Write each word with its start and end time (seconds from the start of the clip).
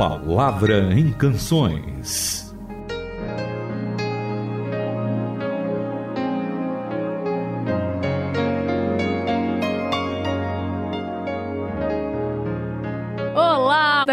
Palavra 0.00 0.94
em 0.94 1.12
Canções. 1.12 2.49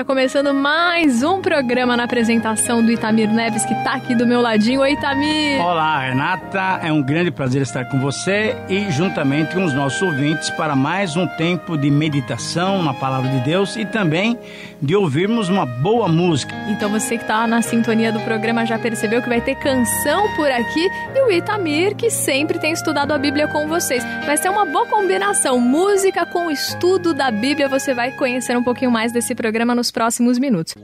Começando 0.07 0.53
mais 0.53 1.21
um 1.21 1.41
programa 1.41 1.97
na 1.97 2.05
apresentação 2.05 2.81
do 2.81 2.89
Itamir 2.89 3.29
Neves, 3.29 3.65
que 3.65 3.75
tá 3.83 3.95
aqui 3.95 4.15
do 4.15 4.25
meu 4.25 4.39
ladinho. 4.39 4.79
Oi, 4.79 4.93
Itamir! 4.93 5.59
Olá, 5.59 5.99
Renata. 5.99 6.79
É 6.81 6.91
um 6.93 7.03
grande 7.03 7.29
prazer 7.29 7.61
estar 7.61 7.83
com 7.85 7.99
você 7.99 8.55
e 8.69 8.89
juntamente 8.89 9.53
com 9.53 9.65
os 9.65 9.73
nossos 9.73 10.01
ouvintes 10.01 10.49
para 10.51 10.77
mais 10.77 11.17
um 11.17 11.27
tempo 11.27 11.77
de 11.77 11.91
meditação 11.91 12.81
na 12.83 12.93
Palavra 12.93 13.29
de 13.29 13.39
Deus 13.41 13.75
e 13.75 13.85
também 13.85 14.39
de 14.81 14.95
ouvirmos 14.95 15.49
uma 15.49 15.65
boa 15.65 16.07
música. 16.07 16.55
Então 16.69 16.89
você 16.89 17.17
que 17.17 17.25
tá 17.25 17.45
na 17.45 17.61
sintonia 17.61 18.11
do 18.11 18.21
programa 18.21 18.65
já 18.65 18.79
percebeu 18.79 19.21
que 19.21 19.27
vai 19.27 19.41
ter 19.41 19.55
canção 19.55 20.33
por 20.35 20.49
aqui 20.49 20.87
e 21.15 21.21
o 21.21 21.31
Itamir, 21.31 21.95
que 21.95 22.09
sempre 22.09 22.59
tem 22.59 22.71
estudado 22.71 23.11
a 23.11 23.17
Bíblia 23.17 23.47
com 23.49 23.67
vocês. 23.67 24.05
Vai 24.25 24.37
ser 24.37 24.49
uma 24.49 24.65
boa 24.65 24.85
combinação, 24.85 25.59
música 25.59 26.25
com 26.27 26.49
estudo 26.49 27.13
da 27.13 27.29
Bíblia. 27.29 27.67
Você 27.67 27.93
vai 27.93 28.11
conhecer 28.11 28.55
um 28.55 28.63
pouquinho 28.63 28.91
mais 28.91 29.11
desse 29.11 29.35
programa 29.35 29.75
no 29.75 29.83
nos 29.87 29.91
próximos 29.97 30.37
minutos. 30.37 30.75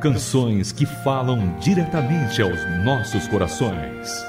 Canções 0.00 0.72
que 0.72 0.84
falam 0.84 1.56
diretamente 1.60 2.42
aos 2.42 2.58
nossos 2.84 3.28
corações. 3.28 4.26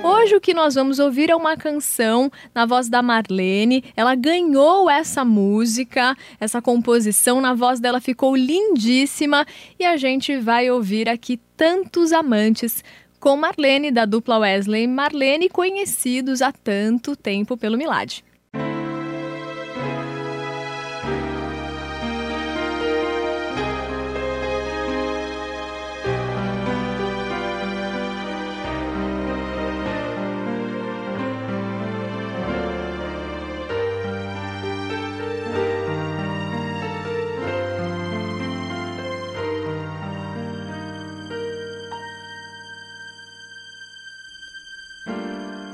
Hoje 0.00 0.36
o 0.36 0.40
que 0.40 0.54
nós 0.54 0.76
vamos 0.76 1.00
ouvir 1.00 1.28
é 1.28 1.34
uma 1.34 1.56
canção 1.56 2.30
na 2.54 2.66
voz 2.66 2.88
da 2.88 3.02
Marlene. 3.02 3.82
Ela 3.96 4.14
ganhou 4.14 4.88
essa 4.88 5.24
música, 5.24 6.16
essa 6.38 6.62
composição, 6.62 7.40
na 7.40 7.52
voz 7.52 7.80
dela 7.80 8.00
ficou 8.00 8.36
lindíssima 8.36 9.44
e 9.76 9.84
a 9.84 9.96
gente 9.96 10.36
vai 10.36 10.70
ouvir 10.70 11.08
aqui 11.08 11.40
tantos 11.56 12.12
amantes 12.12 12.84
com 13.24 13.38
Marlene, 13.38 13.90
da 13.90 14.04
dupla 14.04 14.40
Wesley 14.40 14.86
Marlene, 14.86 15.48
conhecidos 15.48 16.42
há 16.42 16.52
tanto 16.52 17.16
tempo 17.16 17.56
pelo 17.56 17.78
Milad. 17.78 18.20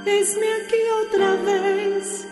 Eis-me 0.07 0.47
aqui 0.47 0.91
outra 0.99 1.37
vez, 1.37 2.27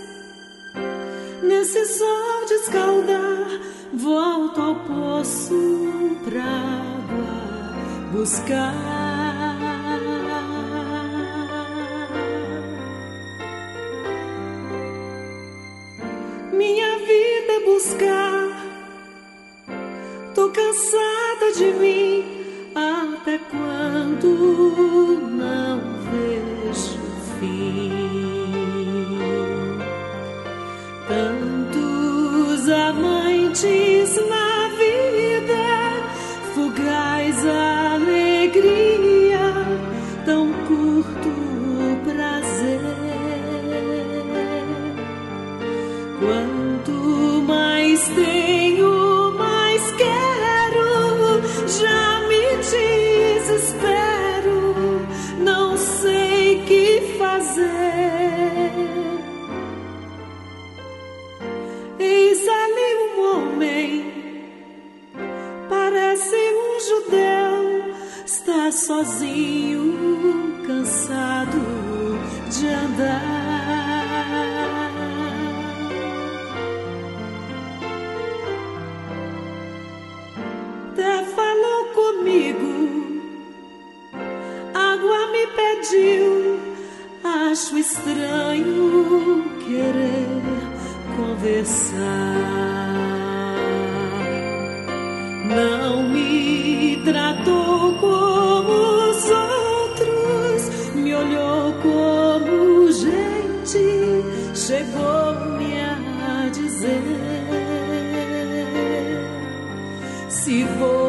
nesse 1.42 1.84
sol 1.86 2.46
de 2.46 2.54
escaldar, 2.54 3.60
volto 3.92 4.60
ao 4.60 4.74
poço 4.76 6.16
pra 6.24 6.42
água 6.42 8.12
buscar. 8.12 8.74
Minha 16.52 16.98
vida 16.98 17.52
é 17.52 17.60
buscar, 17.64 18.48
tô 20.34 20.50
cansada 20.50 21.52
de 21.56 21.66
mim, 21.72 22.24
até 22.74 23.38
quando 23.38 23.77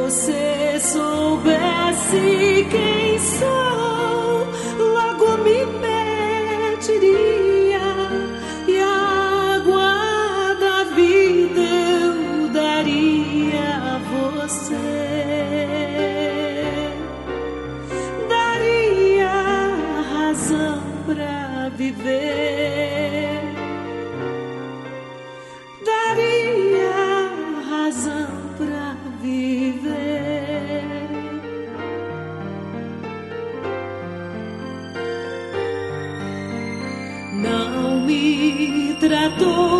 você 0.09 0.48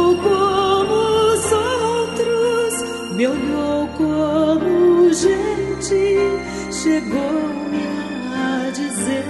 tratou 0.09 0.17
como 0.17 0.93
os 1.33 1.51
outros, 1.51 2.73
me 3.15 3.27
olhou 3.27 3.87
como 3.97 5.13
gente, 5.13 6.17
chegou-me 6.71 7.87
a 8.33 8.71
dizer. 8.71 9.25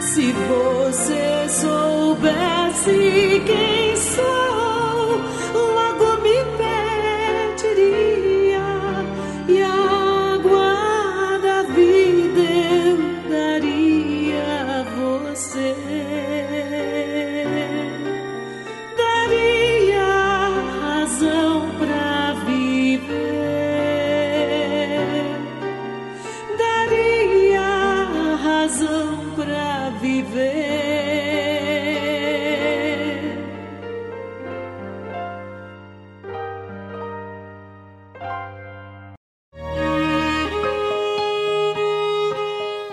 Se 0.00 0.32
você 0.32 1.48
soubesse 1.48 3.42
quem 3.46 3.96
sou, 3.96 4.51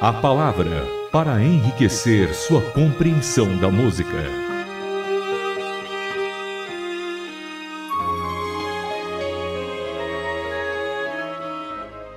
A 0.02 0.14
palavra 0.14 0.88
para 1.12 1.44
enriquecer 1.44 2.34
sua 2.34 2.62
compreensão 2.72 3.58
da 3.58 3.70
música. 3.70 4.16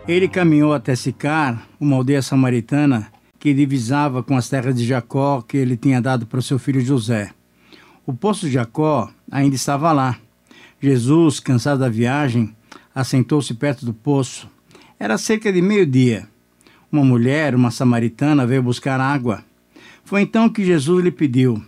Ele 0.06 0.28
caminhou 0.28 0.72
até 0.72 0.94
Sicar, 0.94 1.66
uma 1.80 1.96
aldeia 1.96 2.22
samaritana 2.22 3.10
que 3.40 3.52
divisava 3.52 4.22
com 4.22 4.36
as 4.36 4.48
terras 4.48 4.76
de 4.76 4.86
Jacó 4.86 5.42
que 5.42 5.56
ele 5.56 5.76
tinha 5.76 6.00
dado 6.00 6.24
para 6.24 6.40
seu 6.40 6.60
filho 6.60 6.80
José. 6.80 7.32
O 8.06 8.14
poço 8.14 8.46
de 8.46 8.52
Jacó 8.52 9.10
ainda 9.28 9.56
estava 9.56 9.90
lá. 9.90 10.16
Jesus, 10.80 11.40
cansado 11.40 11.80
da 11.80 11.88
viagem, 11.88 12.54
assentou-se 12.94 13.52
perto 13.54 13.84
do 13.84 13.92
poço. 13.92 14.48
Era 15.00 15.18
cerca 15.18 15.52
de 15.52 15.60
meio-dia. 15.60 16.28
Uma 16.92 17.02
mulher, 17.02 17.54
uma 17.54 17.70
samaritana, 17.70 18.46
veio 18.46 18.62
buscar 18.62 19.00
água. 19.00 19.42
Foi 20.04 20.20
então 20.20 20.46
que 20.46 20.62
Jesus 20.62 21.02
lhe 21.02 21.10
pediu: 21.10 21.64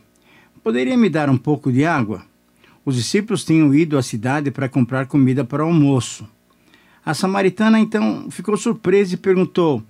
Poderia 0.62 0.98
me 0.98 1.08
dar 1.08 1.30
um 1.30 1.38
pouco 1.38 1.72
de 1.72 1.86
água? 1.86 2.22
Os 2.84 2.96
discípulos 2.96 3.42
tinham 3.42 3.74
ido 3.74 3.96
à 3.96 4.02
cidade 4.02 4.50
para 4.50 4.68
comprar 4.68 5.06
comida 5.06 5.42
para 5.42 5.64
o 5.64 5.68
almoço. 5.68 6.28
A 7.02 7.14
samaritana 7.14 7.80
então 7.80 8.30
ficou 8.30 8.54
surpresa 8.58 9.14
e 9.14 9.16
perguntou: 9.16 9.82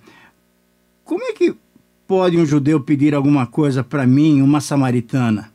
Como 1.03 1.21
é 1.21 1.33
que 1.33 1.53
pode 2.07 2.37
um 2.37 2.45
judeu 2.45 2.79
pedir 2.79 3.13
alguma 3.13 3.45
coisa 3.45 3.83
para 3.83 4.07
mim, 4.07 4.41
uma 4.41 4.61
samaritana? 4.61 5.51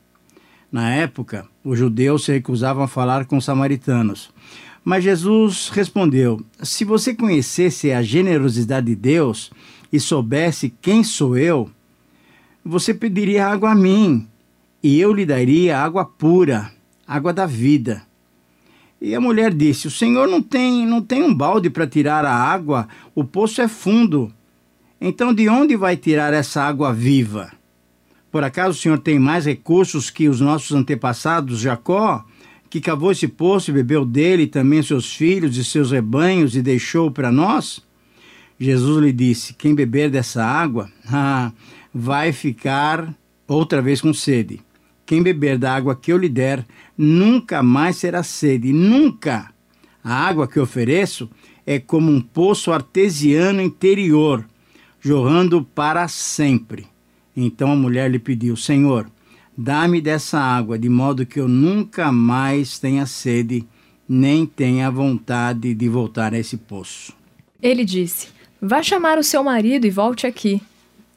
Na 0.70 0.90
época, 0.90 1.46
os 1.64 1.78
judeus 1.78 2.26
se 2.26 2.32
recusavam 2.32 2.82
a 2.82 2.88
falar 2.88 3.24
com 3.24 3.38
os 3.38 3.46
samaritanos. 3.46 4.30
Mas 4.84 5.04
Jesus 5.04 5.68
respondeu: 5.68 6.44
Se 6.62 6.84
você 6.84 7.14
conhecesse 7.14 7.92
a 7.92 8.02
generosidade 8.02 8.86
de 8.86 8.96
Deus 8.96 9.50
e 9.92 10.00
soubesse 10.00 10.72
quem 10.80 11.04
sou 11.04 11.36
eu, 11.36 11.70
você 12.64 12.92
pediria 12.94 13.46
água 13.46 13.72
a 13.72 13.74
mim, 13.74 14.26
e 14.82 14.98
eu 14.98 15.12
lhe 15.12 15.26
daria 15.26 15.78
água 15.78 16.04
pura, 16.04 16.72
água 17.06 17.32
da 17.32 17.46
vida. 17.46 18.02
E 19.00 19.14
a 19.14 19.20
mulher 19.20 19.52
disse: 19.52 19.86
O 19.86 19.90
senhor 19.90 20.28
não 20.28 20.42
tem, 20.42 20.86
não 20.86 21.00
tem 21.00 21.22
um 21.22 21.34
balde 21.34 21.70
para 21.70 21.86
tirar 21.86 22.24
a 22.24 22.34
água, 22.34 22.88
o 23.14 23.24
poço 23.24 23.60
é 23.62 23.68
fundo. 23.68 24.32
Então, 25.00 25.32
de 25.32 25.48
onde 25.48 25.76
vai 25.76 25.96
tirar 25.96 26.34
essa 26.34 26.62
água 26.62 26.92
viva? 26.92 27.50
Por 28.30 28.44
acaso 28.44 28.78
o 28.78 28.80
senhor 28.80 28.98
tem 28.98 29.18
mais 29.18 29.46
recursos 29.46 30.10
que 30.10 30.28
os 30.28 30.40
nossos 30.40 30.76
antepassados, 30.76 31.58
Jacó, 31.58 32.24
que 32.70 32.80
cavou 32.80 33.10
esse 33.10 33.26
poço 33.26 33.70
e 33.70 33.74
bebeu 33.74 34.06
dele 34.06 34.46
também 34.46 34.80
seus 34.80 35.12
filhos 35.12 35.56
e 35.56 35.64
seus 35.64 35.90
rebanhos 35.90 36.54
e 36.54 36.62
deixou 36.62 37.10
para 37.10 37.32
nós? 37.32 37.82
Jesus 38.58 39.02
lhe 39.02 39.12
disse: 39.12 39.54
Quem 39.54 39.74
beber 39.74 40.08
dessa 40.08 40.44
água, 40.44 40.88
ah, 41.12 41.50
vai 41.92 42.32
ficar 42.32 43.12
outra 43.48 43.82
vez 43.82 44.00
com 44.00 44.14
sede. 44.14 44.60
Quem 45.04 45.20
beber 45.20 45.58
da 45.58 45.74
água 45.74 45.96
que 45.96 46.12
eu 46.12 46.16
lhe 46.16 46.28
der, 46.28 46.64
nunca 46.96 47.60
mais 47.60 47.96
será 47.96 48.22
sede, 48.22 48.72
nunca. 48.72 49.52
A 50.04 50.14
água 50.14 50.46
que 50.46 50.60
ofereço 50.60 51.28
é 51.66 51.80
como 51.80 52.12
um 52.12 52.20
poço 52.20 52.70
artesiano 52.70 53.60
interior, 53.60 54.46
jorrando 55.00 55.64
para 55.64 56.06
sempre. 56.06 56.86
Então 57.36 57.72
a 57.72 57.76
mulher 57.76 58.08
lhe 58.08 58.20
pediu: 58.20 58.56
Senhor, 58.56 59.10
dá-me 59.62 60.00
dessa 60.00 60.38
água, 60.38 60.78
de 60.78 60.88
modo 60.88 61.26
que 61.26 61.38
eu 61.38 61.46
nunca 61.46 62.10
mais 62.10 62.78
tenha 62.78 63.04
sede, 63.04 63.66
nem 64.08 64.46
tenha 64.46 64.90
vontade 64.90 65.74
de 65.74 65.88
voltar 65.88 66.32
a 66.32 66.38
esse 66.38 66.56
poço. 66.56 67.12
Ele 67.62 67.84
disse: 67.84 68.28
Vá 68.60 68.82
chamar 68.82 69.18
o 69.18 69.22
seu 69.22 69.44
marido 69.44 69.86
e 69.86 69.90
volte 69.90 70.26
aqui. 70.26 70.62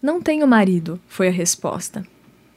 Não 0.01 0.22
tenho 0.22 0.45
marido, 0.45 1.00
foi 1.07 1.30
a 1.30 1.31
resposta. 1.31 2.06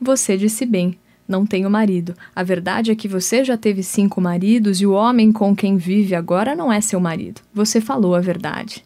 Você 0.00 0.36
disse 0.36 0.66
bem 0.66 0.98
não 1.28 1.44
tenho 1.44 1.68
marido. 1.68 2.14
A 2.34 2.42
verdade 2.42 2.92
é 2.92 2.94
que 2.94 3.08
você 3.08 3.44
já 3.44 3.56
teve 3.56 3.82
cinco 3.82 4.20
maridos 4.20 4.80
e 4.80 4.86
o 4.86 4.92
homem 4.92 5.32
com 5.32 5.56
quem 5.56 5.76
vive 5.76 6.14
agora 6.14 6.54
não 6.54 6.72
é 6.72 6.80
seu 6.80 7.00
marido. 7.00 7.40
Você 7.52 7.80
falou 7.80 8.14
a 8.14 8.20
verdade. 8.20 8.84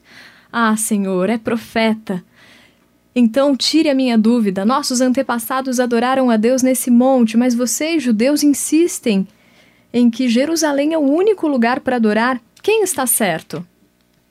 Ah, 0.51 0.75
Senhor, 0.77 1.29
é 1.29 1.37
profeta. 1.37 2.25
Então 3.15 3.57
tire 3.57 3.89
a 3.89 3.95
minha 3.95 4.17
dúvida. 4.17 4.65
Nossos 4.65 5.01
antepassados 5.01 5.81
adoraram 5.81 6.31
a 6.31 6.37
Deus 6.37 6.63
nesse 6.63 6.91
monte, 6.91 7.37
mas 7.37 7.55
vocês, 7.55 8.03
judeus, 8.03 8.43
insistem 8.43 9.27
em 9.93 10.09
que 10.09 10.29
Jerusalém 10.29 10.95
é 10.95 10.99
o 10.99 11.01
único 11.01 11.49
lugar 11.49 11.81
para 11.81 11.97
adorar. 11.97 12.41
Quem 12.63 12.83
está 12.83 13.07
certo? 13.07 13.67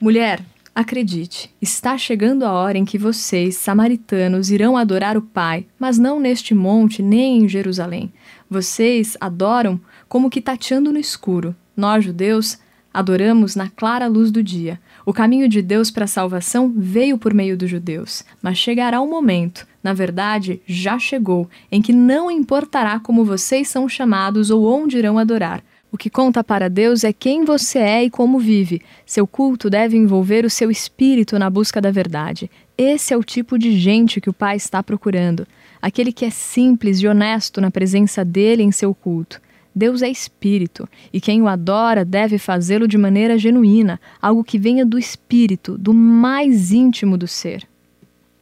Mulher, 0.00 0.40
Acredite, 0.72 1.52
está 1.60 1.98
chegando 1.98 2.44
a 2.44 2.52
hora 2.52 2.78
em 2.78 2.84
que 2.84 2.96
vocês, 2.96 3.56
samaritanos, 3.56 4.50
irão 4.50 4.76
adorar 4.76 5.16
o 5.16 5.22
Pai, 5.22 5.66
mas 5.78 5.98
não 5.98 6.20
neste 6.20 6.54
monte 6.54 7.02
nem 7.02 7.42
em 7.42 7.48
Jerusalém. 7.48 8.10
Vocês 8.48 9.16
adoram 9.20 9.80
como 10.08 10.30
que 10.30 10.40
tateando 10.40 10.92
no 10.92 10.98
escuro. 10.98 11.56
Nós, 11.76 12.04
judeus, 12.04 12.56
adoramos 12.94 13.56
na 13.56 13.68
clara 13.68 14.06
luz 14.06 14.30
do 14.30 14.42
dia. 14.42 14.80
O 15.10 15.12
caminho 15.12 15.48
de 15.48 15.60
Deus 15.60 15.90
para 15.90 16.04
a 16.04 16.06
salvação 16.06 16.72
veio 16.72 17.18
por 17.18 17.34
meio 17.34 17.56
dos 17.56 17.68
judeus, 17.68 18.24
mas 18.40 18.56
chegará 18.56 19.02
um 19.02 19.10
momento, 19.10 19.66
na 19.82 19.92
verdade, 19.92 20.62
já 20.64 21.00
chegou, 21.00 21.50
em 21.68 21.82
que 21.82 21.92
não 21.92 22.30
importará 22.30 23.00
como 23.00 23.24
vocês 23.24 23.66
são 23.66 23.88
chamados 23.88 24.52
ou 24.52 24.64
onde 24.64 24.98
irão 24.98 25.18
adorar. 25.18 25.64
O 25.90 25.98
que 25.98 26.08
conta 26.08 26.44
para 26.44 26.70
Deus 26.70 27.02
é 27.02 27.12
quem 27.12 27.44
você 27.44 27.80
é 27.80 28.04
e 28.04 28.08
como 28.08 28.38
vive. 28.38 28.82
Seu 29.04 29.26
culto 29.26 29.68
deve 29.68 29.96
envolver 29.96 30.44
o 30.44 30.50
seu 30.50 30.70
espírito 30.70 31.40
na 31.40 31.50
busca 31.50 31.80
da 31.80 31.90
verdade. 31.90 32.48
Esse 32.78 33.12
é 33.12 33.16
o 33.16 33.24
tipo 33.24 33.58
de 33.58 33.76
gente 33.76 34.20
que 34.20 34.30
o 34.30 34.32
Pai 34.32 34.54
está 34.54 34.80
procurando. 34.80 35.44
Aquele 35.82 36.12
que 36.12 36.24
é 36.24 36.30
simples 36.30 37.00
e 37.00 37.08
honesto 37.08 37.60
na 37.60 37.72
presença 37.72 38.24
dele 38.24 38.62
em 38.62 38.70
seu 38.70 38.94
culto. 38.94 39.40
Deus 39.74 40.02
é 40.02 40.08
espírito, 40.08 40.88
e 41.12 41.20
quem 41.20 41.40
o 41.42 41.48
adora 41.48 42.04
deve 42.04 42.38
fazê-lo 42.38 42.88
de 42.88 42.98
maneira 42.98 43.38
genuína, 43.38 44.00
algo 44.20 44.44
que 44.44 44.58
venha 44.58 44.84
do 44.84 44.98
espírito, 44.98 45.78
do 45.78 45.94
mais 45.94 46.72
íntimo 46.72 47.16
do 47.16 47.28
ser. 47.28 47.66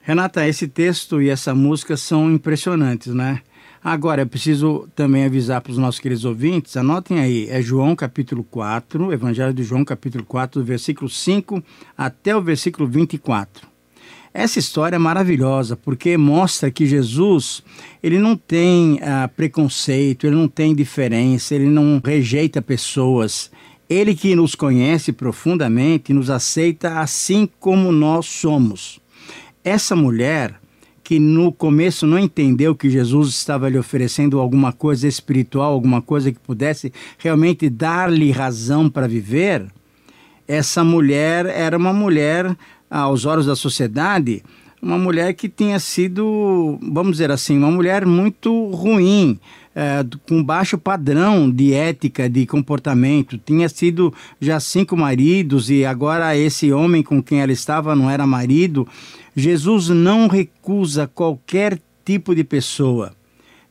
Renata, 0.00 0.46
esse 0.48 0.66
texto 0.66 1.20
e 1.20 1.28
essa 1.28 1.54
música 1.54 1.96
são 1.96 2.32
impressionantes, 2.32 3.12
né? 3.12 3.40
Agora, 3.84 4.22
é 4.22 4.24
preciso 4.24 4.88
também 4.94 5.24
avisar 5.24 5.60
para 5.60 5.70
os 5.70 5.78
nossos 5.78 6.00
queridos 6.00 6.24
ouvintes, 6.24 6.76
anotem 6.76 7.20
aí, 7.20 7.46
é 7.48 7.62
João 7.62 7.94
capítulo 7.94 8.42
4, 8.42 9.12
Evangelho 9.12 9.52
de 9.52 9.62
João 9.62 9.84
capítulo 9.84 10.24
4, 10.24 10.60
do 10.60 10.66
versículo 10.66 11.08
5 11.08 11.62
até 11.96 12.34
o 12.34 12.42
versículo 12.42 12.88
24. 12.88 13.77
Essa 14.32 14.58
história 14.58 14.96
é 14.96 14.98
maravilhosa 14.98 15.76
porque 15.76 16.16
mostra 16.16 16.70
que 16.70 16.86
Jesus 16.86 17.62
ele 18.02 18.18
não 18.18 18.36
tem 18.36 19.00
ah, 19.02 19.28
preconceito, 19.34 20.26
ele 20.26 20.36
não 20.36 20.46
tem 20.46 20.74
diferença, 20.74 21.54
ele 21.54 21.66
não 21.66 22.00
rejeita 22.04 22.62
pessoas. 22.62 23.50
Ele 23.88 24.14
que 24.14 24.36
nos 24.36 24.54
conhece 24.54 25.12
profundamente 25.12 26.12
nos 26.12 26.28
aceita 26.28 27.00
assim 27.00 27.48
como 27.58 27.90
nós 27.90 28.26
somos. 28.26 29.00
Essa 29.64 29.96
mulher, 29.96 30.60
que 31.02 31.18
no 31.18 31.50
começo 31.50 32.06
não 32.06 32.18
entendeu 32.18 32.74
que 32.74 32.90
Jesus 32.90 33.30
estava 33.30 33.68
lhe 33.68 33.78
oferecendo 33.78 34.38
alguma 34.38 34.72
coisa 34.72 35.08
espiritual, 35.08 35.72
alguma 35.72 36.02
coisa 36.02 36.30
que 36.30 36.38
pudesse 36.38 36.92
realmente 37.16 37.70
dar-lhe 37.70 38.30
razão 38.30 38.90
para 38.90 39.08
viver, 39.08 39.66
essa 40.46 40.82
mulher 40.82 41.44
era 41.44 41.76
uma 41.76 41.92
mulher, 41.92 42.56
aos 42.90 43.24
olhos 43.24 43.46
da 43.46 43.56
sociedade, 43.56 44.42
uma 44.80 44.98
mulher 44.98 45.34
que 45.34 45.48
tinha 45.48 45.78
sido, 45.78 46.78
vamos 46.80 47.12
dizer 47.12 47.30
assim, 47.30 47.58
uma 47.58 47.70
mulher 47.70 48.06
muito 48.06 48.70
ruim, 48.70 49.38
é, 49.74 50.04
com 50.28 50.42
baixo 50.42 50.78
padrão 50.78 51.50
de 51.50 51.72
ética, 51.72 52.28
de 52.28 52.46
comportamento. 52.46 53.38
Tinha 53.38 53.68
sido 53.68 54.12
já 54.40 54.58
cinco 54.60 54.96
maridos 54.96 55.70
e 55.70 55.84
agora 55.84 56.36
esse 56.36 56.72
homem 56.72 57.02
com 57.02 57.22
quem 57.22 57.40
ela 57.40 57.52
estava 57.52 57.94
não 57.94 58.08
era 58.08 58.26
marido. 58.26 58.86
Jesus 59.34 59.88
não 59.88 60.26
recusa 60.26 61.06
qualquer 61.06 61.80
tipo 62.04 62.34
de 62.34 62.42
pessoa, 62.42 63.12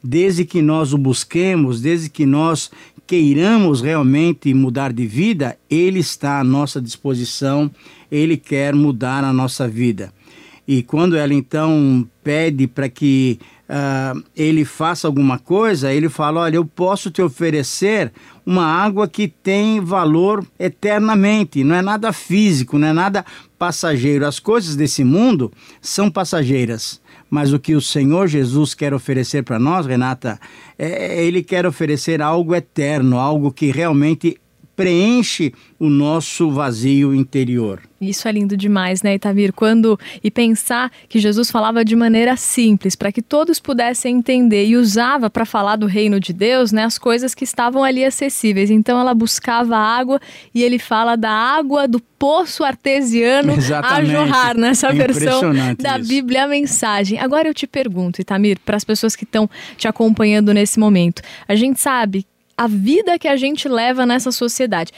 desde 0.04 0.46
que 0.46 0.62
nós 0.62 0.94
o 0.94 0.98
busquemos, 0.98 1.82
desde 1.82 2.10
que 2.10 2.26
nós 2.26 2.72
queiramos 3.06 3.82
realmente 3.82 4.54
mudar 4.54 4.92
de 4.92 5.08
vida, 5.08 5.58
ele 5.70 6.00
está 6.00 6.40
à 6.40 6.44
nossa 6.44 6.82
disposição, 6.82 7.72
ele 8.12 8.36
quer 8.36 8.76
mudar 8.76 9.24
a 9.24 9.32
nossa 9.32 9.68
vida. 9.68 10.14
E 10.68 10.84
quando 10.84 11.16
ela 11.16 11.34
então 11.34 12.06
pede 12.22 12.68
para 12.68 12.90
que 12.90 13.40
uh, 13.70 14.24
ele 14.36 14.66
faça 14.66 15.08
alguma 15.08 15.38
coisa, 15.38 15.94
ele 15.94 16.10
fala: 16.10 16.42
Olha, 16.42 16.56
eu 16.56 16.66
posso 16.66 17.12
te 17.12 17.22
oferecer 17.22 18.12
uma 18.46 18.66
água 18.66 19.08
que 19.08 19.28
tem 19.28 19.80
valor 19.80 20.46
eternamente, 20.58 21.64
não 21.64 21.76
é 21.76 21.82
nada 21.82 22.14
físico, 22.14 22.78
não 22.78 22.88
é 22.88 22.94
nada 22.94 23.26
passageiro. 23.60 24.26
As 24.26 24.40
coisas 24.40 24.76
desse 24.76 25.04
mundo 25.04 25.52
são 25.82 26.10
passageiras. 26.10 27.02
Mas 27.30 27.52
o 27.52 27.60
que 27.60 27.76
o 27.76 27.82
Senhor 27.82 28.28
Jesus 28.28 28.74
quer 28.74 28.94
oferecer 28.94 29.44
para 29.44 29.60
nós, 29.60 29.86
Renata, 29.86 30.40
é, 30.80 31.22
ele 31.26 31.44
quer 31.44 31.66
oferecer 31.66 32.22
algo 32.22 32.56
eterno, 32.56 33.20
algo 33.20 33.52
que 33.52 33.70
realmente 33.70 34.38
preenche 34.78 35.52
o 35.80 35.90
nosso 35.90 36.52
vazio 36.52 37.14
interior. 37.14 37.82
Isso 38.00 38.28
é 38.28 38.32
lindo 38.32 38.56
demais, 38.56 39.02
né, 39.02 39.16
Itamir? 39.16 39.52
Quando 39.52 40.00
e 40.24 40.30
pensar 40.30 40.92
que 41.10 41.18
Jesus 41.18 41.50
falava 41.50 41.84
de 41.84 41.96
maneira 41.96 42.38
simples, 42.38 42.96
para 42.96 43.12
que 43.12 43.24
todos 43.24 43.60
pudessem 43.60 44.18
entender 44.18 44.68
e 44.68 44.78
usava 44.78 45.32
para 45.32 45.46
falar 45.46 45.78
do 45.78 45.88
reino 45.88 46.20
de 46.20 46.32
Deus, 46.32 46.72
né, 46.72 46.84
as 46.84 47.00
coisas 47.00 47.34
que 47.34 47.44
estavam 47.44 47.84
ali 47.84 48.06
acessíveis. 48.06 48.70
Então 48.70 49.00
ela 49.00 49.16
buscava 49.16 49.76
água 49.76 50.22
e 50.54 50.64
ele 50.64 50.78
fala 50.78 51.16
da 51.16 51.32
água 51.32 51.88
do 51.88 52.00
poço 52.00 52.64
artesiano 52.64 53.54
Exatamente. 53.54 54.12
a 54.12 54.14
jorrar 54.14 54.56
nessa 54.56 54.90
É 54.90 54.94
versão 54.94 55.42
da 55.80 55.98
isso. 55.98 56.08
Bíblia 56.08 56.44
a 56.44 56.48
mensagem. 56.48 57.18
Agora 57.18 57.48
eu 57.48 57.54
te 57.54 57.66
pergunto, 57.66 58.22
Itamir, 58.22 58.60
para 58.64 58.78
as 58.78 58.84
pessoas 58.84 59.16
que 59.16 59.24
estão 59.24 59.50
te 59.76 59.88
acompanhando 59.88 60.54
nesse 60.54 60.80
momento, 60.80 61.24
a 61.48 61.56
gente 61.56 61.80
sabe 61.80 62.28
a 62.58 62.68
vida 62.68 63.20
que 63.20 63.28
a 63.28 63.38
gente 63.38 63.70
leva 63.70 64.06
nessa 64.06 64.32
sociedade. 64.32 64.92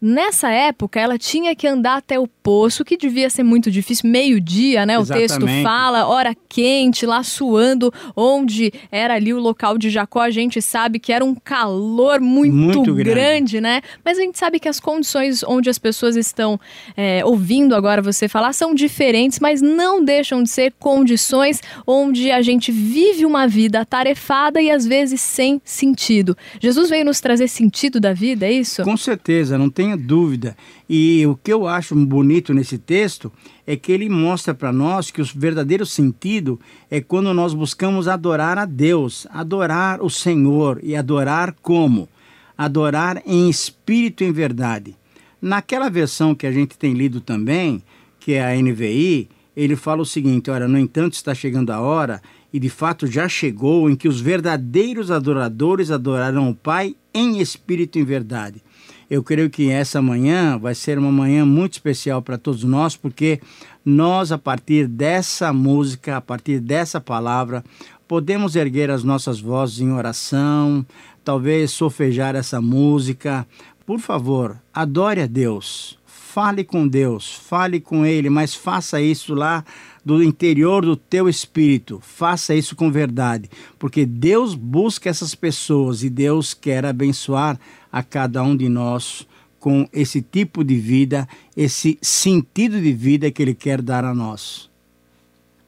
Nessa 0.00 0.50
época, 0.50 1.00
ela 1.00 1.18
tinha 1.18 1.54
que 1.56 1.66
andar 1.66 1.96
até 1.96 2.18
o 2.18 2.26
poço, 2.26 2.84
que 2.84 2.96
devia 2.96 3.30
ser 3.30 3.42
muito 3.42 3.70
difícil, 3.70 4.08
meio-dia, 4.08 4.84
né? 4.84 4.98
O 4.98 5.06
texto 5.06 5.36
Exatamente. 5.38 5.62
fala, 5.62 6.06
hora 6.06 6.34
quente, 6.48 7.06
lá 7.06 7.22
suando, 7.22 7.92
onde 8.14 8.72
era 8.90 9.14
ali 9.14 9.32
o 9.32 9.40
local 9.40 9.76
de 9.78 9.88
Jacó, 9.90 10.20
a 10.20 10.30
gente 10.30 10.60
sabe 10.62 10.98
que 10.98 11.12
era 11.12 11.24
um 11.24 11.34
calor 11.34 12.20
muito, 12.20 12.54
Muito 12.54 12.94
grande. 12.94 13.10
grande. 13.10 13.60
né? 13.60 13.80
Mas 14.04 14.18
a 14.18 14.22
gente 14.22 14.38
sabe 14.38 14.60
que 14.60 14.68
as 14.68 14.78
condições 14.78 15.42
onde 15.42 15.70
as 15.70 15.78
pessoas 15.78 16.14
estão 16.16 16.60
é, 16.96 17.24
ouvindo 17.24 17.74
agora 17.74 18.00
você 18.02 18.28
falar 18.28 18.52
são 18.52 18.74
diferentes, 18.74 19.40
mas 19.40 19.60
não 19.62 20.04
deixam 20.04 20.42
de 20.42 20.50
ser 20.50 20.72
condições 20.78 21.60
onde 21.86 22.30
a 22.30 22.42
gente 22.42 22.70
vive 22.70 23.24
uma 23.24 23.46
vida 23.48 23.80
atarefada 23.80 24.60
e 24.60 24.70
às 24.70 24.86
vezes 24.86 25.20
sem 25.20 25.60
sentido. 25.64 26.36
Jesus 26.60 26.90
veio 26.90 27.04
nos 27.04 27.20
trazer 27.20 27.48
sentido 27.48 27.98
da 27.98 28.12
vida, 28.12 28.46
é 28.46 28.52
isso? 28.52 28.82
Com 28.82 28.96
certeza, 28.96 29.56
não 29.58 29.70
dúvida. 29.96 30.56
E 30.88 31.26
o 31.26 31.36
que 31.36 31.52
eu 31.52 31.66
acho 31.66 31.94
bonito 31.94 32.52
nesse 32.52 32.78
texto 32.78 33.32
é 33.66 33.76
que 33.76 33.90
ele 33.90 34.08
mostra 34.08 34.54
para 34.54 34.72
nós 34.72 35.10
que 35.10 35.20
o 35.20 35.24
verdadeiro 35.24 35.84
sentido 35.84 36.60
é 36.90 37.00
quando 37.00 37.32
nós 37.34 37.54
buscamos 37.54 38.08
adorar 38.08 38.58
a 38.58 38.64
Deus, 38.64 39.26
adorar 39.30 40.02
o 40.02 40.10
Senhor 40.10 40.80
e 40.82 40.94
adorar 40.94 41.54
como? 41.62 42.08
Adorar 42.56 43.22
em 43.26 43.48
espírito 43.48 44.22
e 44.22 44.26
em 44.26 44.32
verdade. 44.32 44.96
Naquela 45.40 45.90
versão 45.90 46.34
que 46.34 46.46
a 46.46 46.52
gente 46.52 46.78
tem 46.78 46.94
lido 46.94 47.20
também, 47.20 47.82
que 48.18 48.32
é 48.32 48.44
a 48.44 48.60
NVI, 48.60 49.28
ele 49.56 49.76
fala 49.76 50.02
o 50.02 50.06
seguinte: 50.06 50.50
olha, 50.50 50.68
no 50.68 50.78
entanto, 50.78 51.14
está 51.14 51.34
chegando 51.34 51.70
a 51.70 51.80
hora, 51.80 52.20
e 52.52 52.58
de 52.58 52.68
fato 52.68 53.06
já 53.06 53.28
chegou, 53.28 53.88
em 53.88 53.96
que 53.96 54.08
os 54.08 54.20
verdadeiros 54.20 55.10
adoradores 55.10 55.90
adorarão 55.90 56.50
o 56.50 56.54
Pai 56.54 56.94
em 57.12 57.38
espírito 57.40 57.98
e 57.98 58.02
em 58.02 58.04
verdade. 58.04 58.62
Eu 59.08 59.22
creio 59.22 59.48
que 59.48 59.70
essa 59.70 60.02
manhã 60.02 60.58
vai 60.58 60.74
ser 60.74 60.98
uma 60.98 61.12
manhã 61.12 61.44
muito 61.46 61.74
especial 61.74 62.20
para 62.20 62.36
todos 62.36 62.64
nós, 62.64 62.96
porque 62.96 63.40
nós, 63.84 64.32
a 64.32 64.38
partir 64.38 64.88
dessa 64.88 65.52
música, 65.52 66.16
a 66.16 66.20
partir 66.20 66.58
dessa 66.58 67.00
palavra, 67.00 67.64
podemos 68.08 68.56
erguer 68.56 68.90
as 68.90 69.04
nossas 69.04 69.40
vozes 69.40 69.80
em 69.80 69.92
oração, 69.92 70.84
talvez 71.24 71.70
sofejar 71.70 72.34
essa 72.34 72.60
música. 72.60 73.46
Por 73.86 74.00
favor, 74.00 74.60
adore 74.74 75.20
a 75.20 75.26
Deus, 75.26 75.96
fale 76.04 76.64
com 76.64 76.88
Deus, 76.88 77.32
fale 77.32 77.78
com 77.78 78.04
Ele, 78.04 78.28
mas 78.28 78.56
faça 78.56 79.00
isso 79.00 79.34
lá 79.34 79.64
do 80.06 80.22
interior 80.22 80.84
do 80.84 80.94
teu 80.94 81.28
espírito. 81.28 81.98
Faça 82.00 82.54
isso 82.54 82.76
com 82.76 82.92
verdade, 82.92 83.50
porque 83.76 84.06
Deus 84.06 84.54
busca 84.54 85.10
essas 85.10 85.34
pessoas 85.34 86.04
e 86.04 86.08
Deus 86.08 86.54
quer 86.54 86.86
abençoar 86.86 87.58
a 87.90 88.04
cada 88.04 88.40
um 88.44 88.56
de 88.56 88.68
nós 88.68 89.26
com 89.58 89.88
esse 89.92 90.22
tipo 90.22 90.62
de 90.62 90.76
vida, 90.76 91.28
esse 91.56 91.98
sentido 92.00 92.80
de 92.80 92.92
vida 92.92 93.32
que 93.32 93.42
Ele 93.42 93.52
quer 93.52 93.82
dar 93.82 94.04
a 94.04 94.14
nós. 94.14 94.70